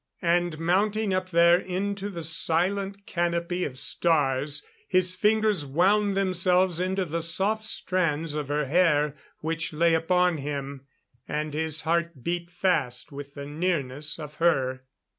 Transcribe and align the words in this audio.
And 0.23 0.57
mounting 0.57 1.13
up 1.13 1.29
there 1.29 1.59
into 1.59 2.09
the 2.09 2.23
silent 2.23 3.05
canopy 3.05 3.65
of 3.65 3.77
stars, 3.77 4.65
his 4.87 5.13
fingers 5.13 5.63
wound 5.63 6.17
themselves 6.17 6.79
into 6.79 7.05
the 7.05 7.21
soft 7.21 7.63
strands 7.65 8.33
of 8.33 8.47
her 8.47 8.65
hair 8.65 9.15
which 9.41 9.73
lay 9.73 9.93
upon 9.93 10.39
him; 10.39 10.87
and 11.27 11.53
his 11.53 11.81
heart 11.83 12.23
beat 12.23 12.49
fast 12.49 13.11
with 13.11 13.35
the 13.35 13.45
nearness 13.45 14.17
of 14.17 14.33
her.... 14.41 14.85